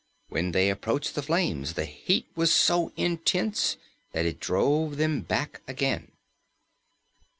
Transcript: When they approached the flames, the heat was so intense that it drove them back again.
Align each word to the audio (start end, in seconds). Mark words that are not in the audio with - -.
When 0.29 0.51
they 0.51 0.71
approached 0.71 1.13
the 1.13 1.21
flames, 1.21 1.73
the 1.73 1.85
heat 1.85 2.25
was 2.35 2.51
so 2.51 2.91
intense 2.95 3.77
that 4.13 4.25
it 4.25 4.39
drove 4.39 4.97
them 4.97 5.21
back 5.21 5.61
again. 5.67 6.09